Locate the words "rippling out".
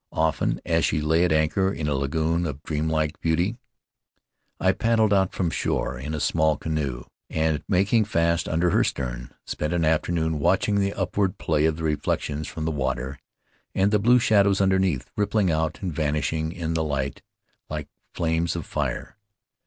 15.15-15.83